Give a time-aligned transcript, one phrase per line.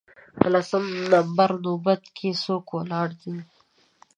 [0.39, 3.35] په لسم نمبر نوبت کې څوک ولاړ دی